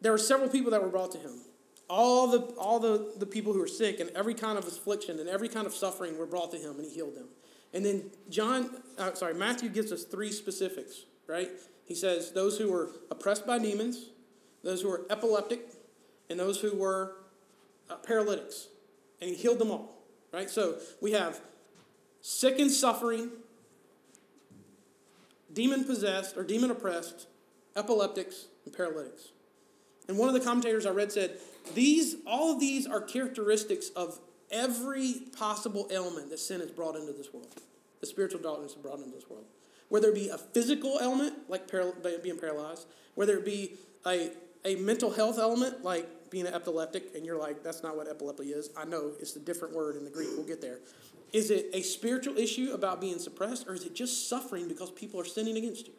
[0.00, 1.40] there were several people that were brought to him
[1.90, 5.28] all the all the, the people who were sick and every kind of affliction and
[5.28, 7.26] every kind of suffering were brought to him and he healed them.
[7.74, 11.48] And then john uh, sorry matthew gives us three specifics right?
[11.84, 14.10] He says those who were oppressed by demons
[14.62, 15.68] those who were epileptic
[16.28, 17.16] and those who were
[17.88, 18.68] uh, paralytics.
[19.20, 19.96] And he healed them all
[20.32, 20.50] right?
[20.50, 21.40] So we have
[22.20, 23.30] sick and suffering
[25.52, 27.26] demon possessed or demon oppressed
[27.74, 29.30] epileptics and paralytics
[30.10, 31.38] and one of the commentators I read said,
[31.72, 34.18] these, all of these are characteristics of
[34.50, 37.54] every possible ailment that sin has brought into this world,
[38.00, 39.44] the spiritual darkness has brought into this world.
[39.90, 43.74] whether it be a physical element, like paral- being paralyzed, whether it be
[44.06, 44.30] a,
[44.64, 48.50] a mental health element, like being an epileptic, and you're like, that's not what epilepsy
[48.52, 48.70] is.
[48.76, 50.28] I know, it's a different word in the Greek.
[50.36, 50.78] We'll get there.
[51.32, 55.20] Is it a spiritual issue about being suppressed, or is it just suffering because people
[55.20, 55.92] are sinning against you?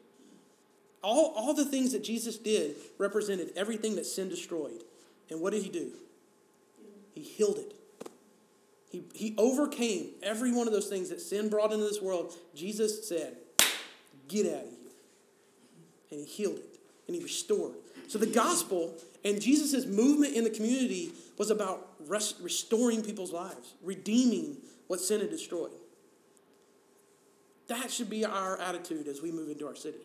[1.03, 4.83] All, all the things that Jesus did represented everything that sin destroyed.
[5.29, 5.91] And what did he do?
[7.13, 7.75] He healed it.
[8.89, 12.33] He, he overcame every one of those things that sin brought into this world.
[12.53, 13.37] Jesus said,
[14.27, 14.91] Get out of here.
[16.11, 17.75] And he healed it and he restored.
[18.07, 23.73] So the gospel and Jesus' movement in the community was about rest, restoring people's lives,
[23.81, 25.71] redeeming what sin had destroyed.
[27.67, 29.99] That should be our attitude as we move into our city,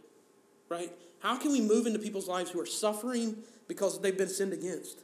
[0.69, 0.93] right?
[1.21, 3.37] How can we move into people's lives who are suffering
[3.69, 5.01] because they've been sinned against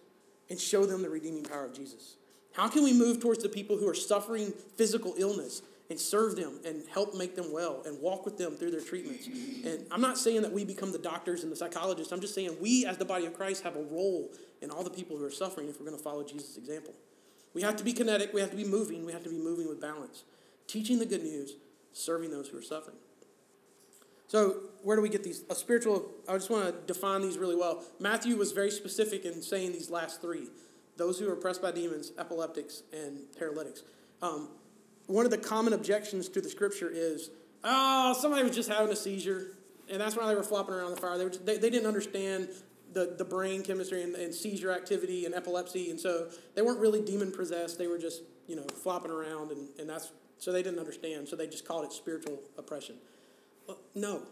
[0.50, 2.16] and show them the redeeming power of Jesus?
[2.52, 6.60] How can we move towards the people who are suffering physical illness and serve them
[6.64, 9.26] and help make them well and walk with them through their treatments?
[9.26, 12.12] And I'm not saying that we become the doctors and the psychologists.
[12.12, 14.90] I'm just saying we, as the body of Christ, have a role in all the
[14.90, 16.94] people who are suffering if we're going to follow Jesus' example.
[17.54, 19.68] We have to be kinetic, we have to be moving, we have to be moving
[19.68, 20.24] with balance,
[20.66, 21.54] teaching the good news,
[21.92, 22.96] serving those who are suffering.
[24.32, 25.44] So, where do we get these?
[25.50, 27.84] A spiritual, I just want to define these really well.
[28.00, 30.48] Matthew was very specific in saying these last three
[30.96, 33.82] those who are oppressed by demons, epileptics, and paralytics.
[34.22, 34.48] Um,
[35.06, 37.28] one of the common objections to the scripture is,
[37.62, 39.48] oh, somebody was just having a seizure,
[39.90, 41.18] and that's why they were flopping around the fire.
[41.18, 42.48] They, just, they, they didn't understand
[42.94, 47.02] the, the brain chemistry and, and seizure activity and epilepsy, and so they weren't really
[47.02, 47.78] demon possessed.
[47.78, 51.28] They were just, you know, flopping around, and, and that's so they didn't understand.
[51.28, 52.96] So they just called it spiritual oppression.
[53.66, 54.22] Well, no,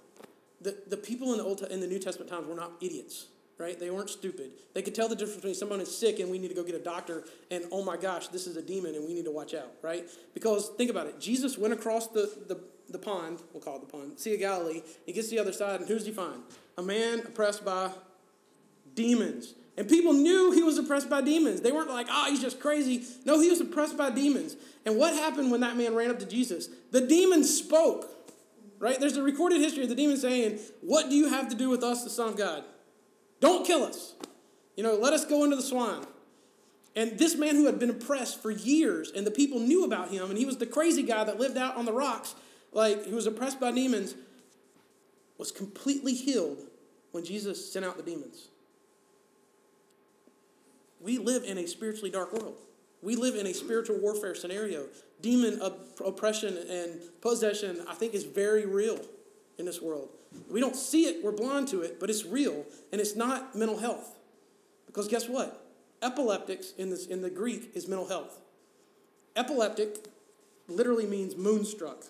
[0.61, 3.27] the, the people in the old in the New Testament times were not idiots
[3.61, 3.79] right?
[3.79, 4.53] They weren't stupid.
[4.73, 6.75] They could tell the difference between someone is sick and we need to go get
[6.75, 9.55] a doctor and oh my gosh, this is a demon and we need to watch
[9.55, 10.09] out, right?
[10.33, 11.21] Because think about it.
[11.21, 14.83] Jesus went across the, the, the pond, we'll call it the pond, Sea of Galilee.
[15.05, 16.43] He gets to the other side and who's he find?
[16.79, 17.91] A man oppressed by
[18.95, 19.55] demons.
[19.77, 21.61] And people knew he was oppressed by demons.
[21.61, 23.05] They weren't like, oh, he's just crazy.
[23.25, 24.57] No, he was oppressed by demons.
[24.85, 26.69] And what happened when that man ran up to Jesus?
[26.91, 28.20] The demons spoke,
[28.81, 28.99] right?
[28.99, 31.85] There's a recorded history of the demons saying, What do you have to do with
[31.85, 32.65] us, the Son of God?
[33.39, 34.15] Don't kill us.
[34.77, 36.05] You know, let us go into the swine.
[36.97, 40.29] And this man who had been oppressed for years, and the people knew about him,
[40.29, 42.35] and he was the crazy guy that lived out on the rocks,
[42.73, 44.15] like he was oppressed by demons,
[45.39, 46.59] was completely healed
[47.13, 48.49] when Jesus sent out the demons.
[51.01, 52.57] We live in a spiritually dark world.
[53.03, 54.87] We live in a spiritual warfare scenario.
[55.23, 58.99] Demon op- oppression and possession, I think, is very real
[59.59, 60.09] in this world.
[60.51, 63.79] We don't see it, we're blind to it, but it's real, and it's not mental
[63.79, 64.17] health.
[64.87, 65.67] Because guess what?
[66.03, 68.41] Epileptics in, this, in the Greek is mental health.
[69.37, 70.07] Epileptic
[70.69, 72.05] literally means moonstruck,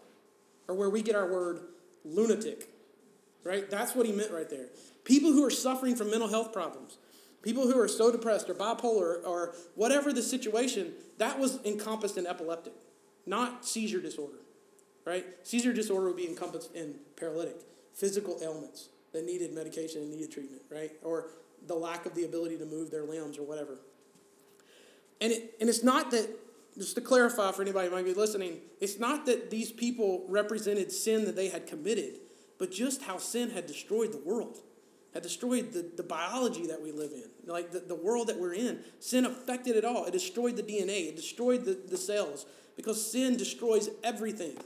[0.68, 1.60] or where we get our word
[2.04, 2.68] lunatic,
[3.44, 3.70] right?
[3.70, 4.66] That's what he meant right there.
[5.04, 6.98] People who are suffering from mental health problems,
[7.42, 12.26] people who are so depressed or bipolar or whatever the situation, that was encompassed in
[12.26, 12.74] epileptic,
[13.26, 14.38] not seizure disorder,
[15.04, 15.24] right?
[15.42, 17.56] Seizure disorder would be encompassed in paralytic
[17.94, 20.92] physical ailments that needed medication and needed treatment, right?
[21.02, 21.28] Or
[21.66, 23.78] the lack of the ability to move their limbs or whatever.
[25.20, 26.28] And, it, and it's not that,
[26.78, 30.90] just to clarify for anybody who might be listening, it's not that these people represented
[30.92, 32.20] sin that they had committed,
[32.58, 34.58] but just how sin had destroyed the world,
[35.14, 38.54] had destroyed the, the biology that we live in, like the, the world that we're
[38.54, 38.80] in.
[39.00, 40.04] Sin affected it all.
[40.04, 42.46] It destroyed the DNA, it destroyed the, the cells,
[42.76, 44.56] because sin destroys everything.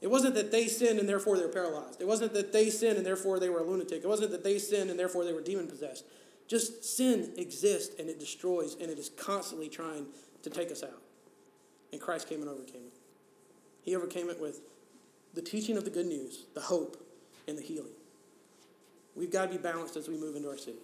[0.00, 2.00] It wasn't that they sinned and therefore they were paralyzed.
[2.00, 4.04] It wasn't that they sinned and therefore they were a lunatic.
[4.04, 6.04] It wasn't that they sinned and therefore they were demon possessed.
[6.46, 10.06] Just sin exists and it destroys and it is constantly trying
[10.42, 11.02] to take us out.
[11.92, 12.98] And Christ came and overcame it.
[13.82, 14.60] He overcame it with
[15.34, 16.96] the teaching of the good news, the hope,
[17.48, 17.92] and the healing.
[19.18, 20.78] We've got to be balanced as we move into our city.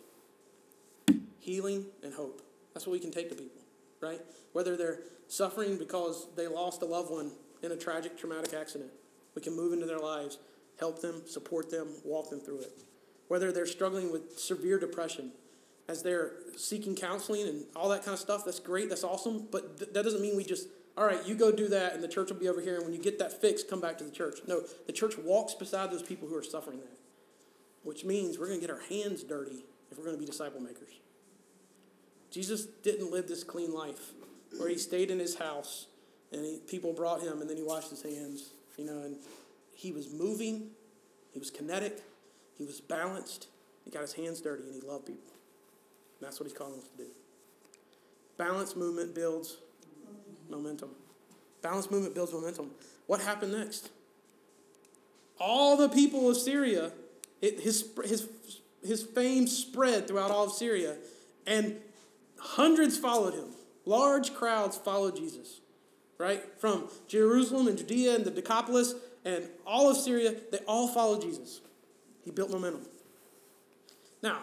[1.39, 2.43] Healing and hope.
[2.73, 3.61] That's what we can take to people,
[4.01, 4.21] right?
[4.53, 7.31] Whether they're suffering because they lost a loved one
[7.63, 8.91] in a tragic, traumatic accident
[9.35, 10.39] we can move into their lives,
[10.79, 12.73] help them, support them, walk them through it.
[13.29, 15.33] Whether they're struggling with severe depression,
[15.89, 19.79] as they're seeking counseling and all that kind of stuff, that's great, that's awesome, but
[19.79, 22.31] th- that doesn't mean we just, all right, you go do that and the church
[22.31, 24.41] will be over here, and when you get that fixed, come back to the church.
[24.47, 26.99] No, the church walks beside those people who are suffering that,
[27.85, 30.61] which means we're going to get our hands dirty if we're going to be disciple
[30.61, 30.93] makers.
[32.31, 34.13] Jesus didn't live this clean life
[34.59, 35.87] where he stayed in his house
[36.33, 39.17] and he, people brought him and then he washed his hands you know, and
[39.75, 40.71] he was moving,
[41.33, 42.03] he was kinetic,
[42.57, 43.49] he was balanced,
[43.85, 45.33] he got his hands dirty, and he loved people.
[46.19, 47.09] And that's what he's calling us to do.
[48.37, 49.59] Balanced movement builds
[50.49, 50.91] momentum.
[51.63, 52.71] Balanced movement builds momentum.
[53.07, 53.91] What happened next?
[55.41, 56.93] all the people of Syria,
[57.45, 58.27] it, his, his,
[58.83, 60.97] his fame spread throughout all of Syria,
[61.47, 61.77] and
[62.39, 63.49] hundreds followed him.
[63.85, 65.61] Large crowds followed Jesus,
[66.17, 66.43] right?
[66.59, 68.95] From Jerusalem and Judea and the Decapolis
[69.27, 71.61] and all of Syria, they all followed Jesus.
[72.25, 72.87] He built momentum.
[74.23, 74.39] Now,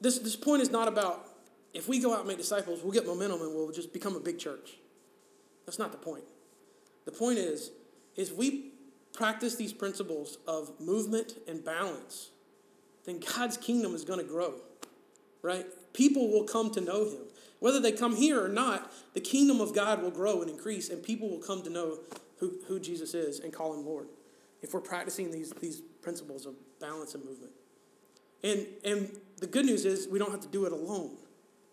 [0.00, 1.28] this, this point is not about
[1.74, 4.20] if we go out and make disciples, we'll get momentum and we'll just become a
[4.20, 4.78] big church.
[5.66, 6.24] That's not the point.
[7.04, 7.72] The point is,
[8.16, 8.73] is we
[9.14, 12.30] practice these principles of movement and balance,
[13.06, 14.54] then God's kingdom is going to grow,
[15.40, 15.64] right?
[15.94, 17.22] People will come to know him.
[17.60, 21.02] Whether they come here or not, the kingdom of God will grow and increase, and
[21.02, 21.98] people will come to know
[22.38, 24.08] who, who Jesus is and call him Lord.
[24.60, 27.52] If we're practicing these, these principles of balance and movement.
[28.42, 31.16] And, and the good news is we don't have to do it alone,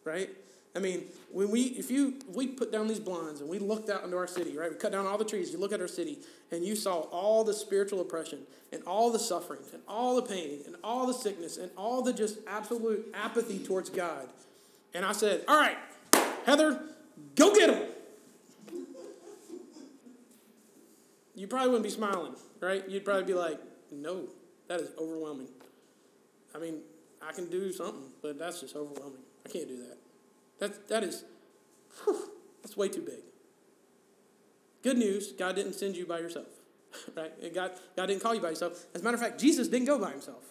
[0.06, 0.30] right?
[0.76, 4.04] I mean, when we if you we put down these blinds and we looked out
[4.04, 4.72] into our city, right?
[4.72, 5.52] We cut down all the trees.
[5.52, 6.20] You look at our city
[6.52, 8.40] and you saw all the spiritual oppression
[8.72, 12.14] and all the suffering and all the pain and all the sickness and all the
[12.14, 14.30] just absolute apathy towards God.
[14.94, 15.78] And I said, "All right,
[16.46, 16.82] Heather,
[17.36, 17.90] go get them."
[21.36, 22.88] You probably wouldn't be smiling, right?
[22.88, 23.60] You'd probably be like,
[23.92, 24.28] "No,
[24.68, 25.48] that is overwhelming."
[26.56, 26.82] I mean,
[27.22, 29.22] I can do something, but that's just overwhelming.
[29.46, 29.98] I can't do that.
[30.62, 31.26] That, that is,
[32.04, 32.30] whew,
[32.62, 33.20] that's way too big.
[34.84, 36.48] Good news, God didn't send you by yourself,
[37.18, 37.54] right?
[37.54, 38.86] God, God didn't call you by yourself.
[38.94, 40.44] As a matter of fact, Jesus didn't go by himself,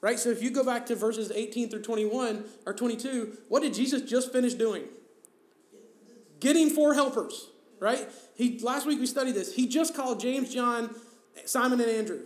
[0.00, 0.18] right?
[0.18, 4.00] So if you go back to verses 18 through 21 or 22, what did Jesus
[4.00, 4.84] just finish doing?
[6.40, 8.08] Getting four helpers, right?
[8.36, 9.54] He, last week we studied this.
[9.54, 10.94] He just called James, John,
[11.44, 12.20] Simon, and Andrew,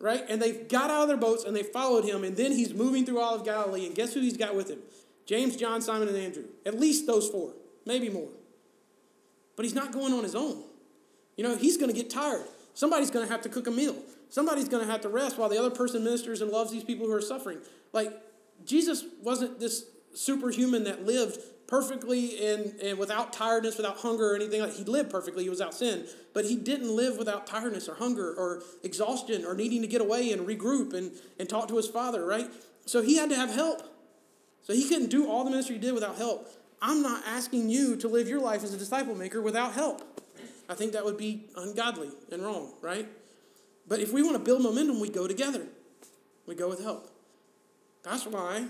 [0.00, 0.24] right?
[0.28, 2.24] And they got out of their boats and they followed him.
[2.24, 3.86] And then he's moving through all of Galilee.
[3.86, 4.80] And guess who he's got with him?
[5.26, 6.44] James, John, Simon, and Andrew.
[6.66, 7.54] At least those four,
[7.86, 8.28] maybe more.
[9.56, 10.62] But he's not going on his own.
[11.36, 12.46] You know, he's going to get tired.
[12.74, 13.96] Somebody's going to have to cook a meal.
[14.28, 17.06] Somebody's going to have to rest while the other person ministers and loves these people
[17.06, 17.58] who are suffering.
[17.92, 18.12] Like,
[18.64, 24.60] Jesus wasn't this superhuman that lived perfectly and, and without tiredness, without hunger or anything
[24.60, 26.06] like He lived perfectly, he was without sin.
[26.34, 30.32] But he didn't live without tiredness or hunger or exhaustion or needing to get away
[30.32, 32.46] and regroup and, and talk to his father, right?
[32.84, 33.82] So he had to have help.
[34.62, 36.48] So he couldn't do all the ministry he did without help.
[36.80, 40.02] I'm not asking you to live your life as a disciple maker without help.
[40.68, 43.08] I think that would be ungodly and wrong, right?
[43.86, 45.66] But if we want to build momentum, we go together.
[46.46, 47.10] We go with help.
[48.02, 48.66] That's why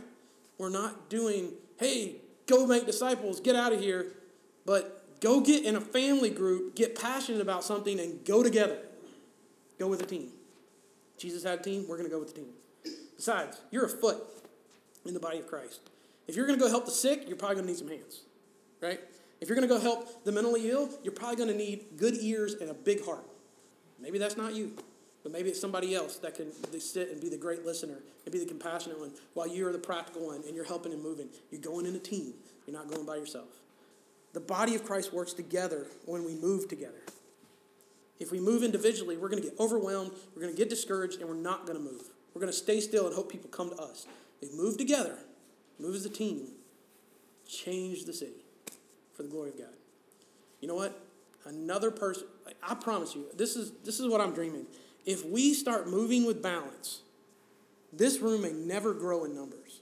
[0.58, 4.12] we're not doing, hey, go make disciples, get out of here,
[4.66, 8.78] but go get in a family group, get passionate about something, and go together.
[9.78, 10.28] Go with a team.
[11.18, 12.50] Jesus had a team, we're going to go with the team.
[13.16, 14.18] Besides, you're a foot
[15.06, 15.80] in the body of Christ.
[16.26, 18.22] If you're going to go help the sick, you're probably going to need some hands,
[18.80, 19.00] right?
[19.40, 22.14] If you're going to go help the mentally ill, you're probably going to need good
[22.20, 23.24] ears and a big heart.
[23.98, 24.76] Maybe that's not you,
[25.22, 28.38] but maybe it's somebody else that can sit and be the great listener and be
[28.38, 31.28] the compassionate one while you're the practical one and you're helping and moving.
[31.50, 32.34] You're going in a team,
[32.66, 33.48] you're not going by yourself.
[34.32, 37.02] The body of Christ works together when we move together.
[38.18, 41.28] If we move individually, we're going to get overwhelmed, we're going to get discouraged, and
[41.28, 42.02] we're not going to move.
[42.32, 44.06] We're going to stay still and hope people come to us.
[44.42, 45.16] They move together,
[45.78, 46.48] move as a team,
[47.48, 48.44] change the city
[49.14, 49.74] for the glory of God.
[50.60, 51.00] You know what?
[51.44, 52.24] Another person,
[52.62, 54.66] I promise you, this is, this is what I'm dreaming.
[55.06, 57.00] If we start moving with balance,
[57.92, 59.80] this room may never grow in numbers,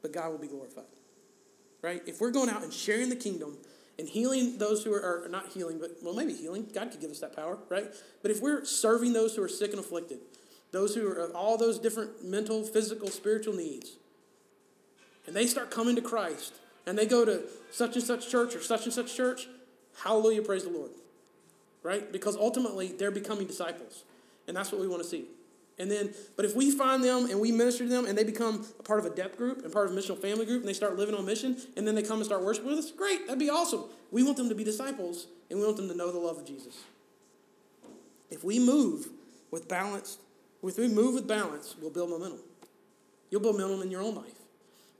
[0.00, 0.84] but God will be glorified.
[1.80, 2.02] Right?
[2.06, 3.58] If we're going out and sharing the kingdom
[3.98, 7.10] and healing those who are, are not healing, but well, maybe healing, God could give
[7.10, 7.86] us that power, right?
[8.22, 10.20] But if we're serving those who are sick and afflicted,
[10.72, 13.92] those who are all those different mental, physical, spiritual needs,
[15.26, 16.54] and they start coming to Christ,
[16.86, 19.46] and they go to such and such church or such and such church,
[20.02, 20.90] hallelujah, praise the Lord.
[21.82, 22.12] Right?
[22.12, 24.04] Because ultimately they're becoming disciples.
[24.46, 25.24] And that's what we want to see.
[25.78, 28.64] And then, but if we find them and we minister to them and they become
[28.78, 30.74] a part of a depth group and part of a missional family group and they
[30.74, 33.38] start living on mission and then they come and start worshiping with us, great, that'd
[33.38, 33.84] be awesome.
[34.10, 36.46] We want them to be disciples and we want them to know the love of
[36.46, 36.76] Jesus.
[38.30, 39.08] If we move
[39.50, 40.18] with balance,
[40.70, 42.40] if we move with balance, we'll build momentum.
[43.30, 44.34] You'll build momentum in your own life.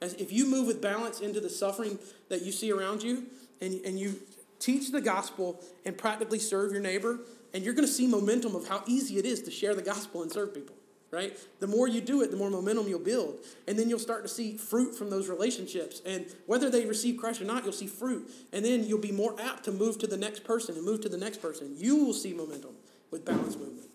[0.01, 1.99] As if you move with balance into the suffering
[2.29, 3.25] that you see around you
[3.61, 4.17] and, and you
[4.59, 7.21] teach the gospel and practically serve your neighbor,
[7.55, 10.23] and you're going to see momentum of how easy it is to share the gospel
[10.23, 10.75] and serve people
[11.13, 11.39] right?
[11.61, 13.39] The more you do it, the more momentum you'll build.
[13.69, 16.01] And then you'll start to see fruit from those relationships.
[16.05, 18.29] And whether they receive Christ or not, you'll see fruit.
[18.53, 21.11] And then you'll be more apt to move to the next person and move to
[21.11, 21.75] the next person.
[21.77, 22.73] You will see momentum
[23.11, 23.91] with balanced movement.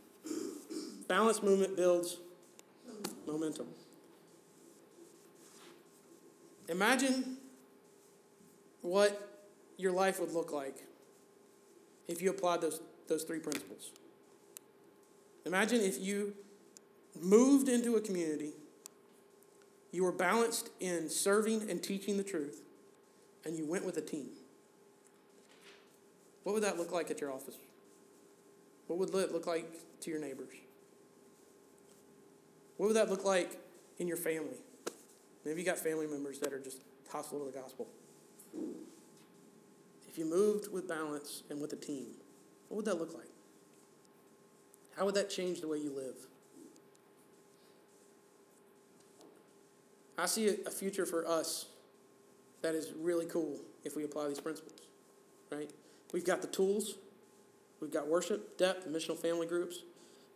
[1.08, 2.18] Balanced movement builds
[3.26, 3.68] momentum.
[6.68, 7.38] Imagine
[8.82, 9.42] what
[9.78, 10.84] your life would look like
[12.08, 13.92] if you applied those, those three principles.
[15.46, 16.34] Imagine if you
[17.22, 18.52] moved into a community,
[19.92, 22.62] you were balanced in serving and teaching the truth,
[23.46, 24.28] and you went with a team.
[26.44, 27.56] What would that look like at your office?
[28.88, 29.70] What would it look like
[30.02, 30.54] to your neighbors?
[32.78, 33.60] What would that look like
[34.00, 34.58] in your family?
[35.46, 37.88] Maybe you got family members that are just hostile to the gospel.
[40.08, 42.08] If you moved with balance and with a team,
[42.70, 43.30] what would that look like?
[44.96, 46.16] How would that change the way you live?
[50.18, 51.68] I see a future for us
[52.64, 54.82] that is really cool if we apply these principles,
[55.52, 55.70] right?
[56.12, 56.96] We've got the tools,
[57.80, 59.84] we've got worship, depth, missional family groups.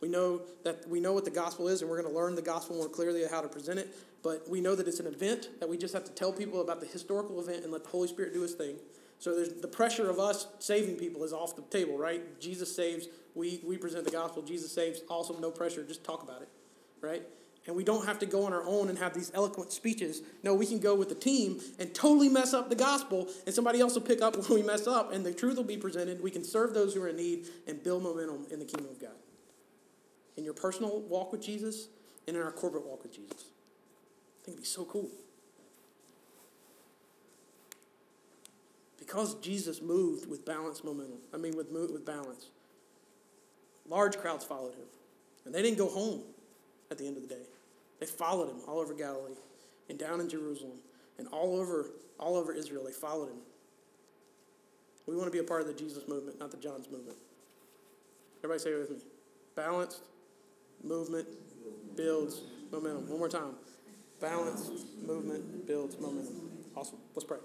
[0.02, 2.42] We know that we know what the gospel is, and we're going to learn the
[2.42, 3.96] gospel more clearly how to present it.
[4.24, 6.82] But we know that it's an event that we just have to tell people about
[6.82, 8.78] the historical event and let the Holy Spirit do His thing.
[9.20, 12.40] So the pressure of us saving people is off the table, right?
[12.40, 14.42] Jesus saves, we, we present the gospel.
[14.42, 16.50] Jesus saves, also no pressure, just talk about it,
[17.02, 17.22] right?
[17.68, 20.24] And we don't have to go on our own and have these eloquent speeches.
[20.42, 23.80] No, we can go with the team and totally mess up the gospel, and somebody
[23.80, 26.24] else will pick up when we mess up, and the truth will be presented.
[26.24, 29.00] We can serve those who are in need and build momentum in the kingdom of
[29.00, 29.21] God.
[30.38, 31.88] In your personal walk with Jesus
[32.28, 33.46] and in our corporate walk with Jesus.
[34.42, 35.10] I think it'd be so cool.
[38.98, 42.48] Because Jesus moved with balance momentum, I mean, with, with balance,
[43.90, 44.86] large crowds followed him.
[45.46, 46.22] And they didn't go home
[46.90, 47.42] at the end of the day.
[48.00, 49.34] They followed him all over Galilee
[49.90, 50.78] and down in Jerusalem
[51.18, 52.84] and all over, all over Israel.
[52.86, 53.38] They followed him.
[55.08, 57.18] We want to be a part of the Jesus movement, not the John's movement.
[58.44, 58.98] Everybody say it with me.
[59.56, 60.02] Balanced
[60.84, 61.28] movement
[61.96, 63.08] builds momentum.
[63.10, 63.56] One more time.
[64.20, 64.70] Balance,
[65.06, 66.50] movement builds momentum.
[66.76, 66.98] Awesome.
[67.16, 67.38] Let's pray.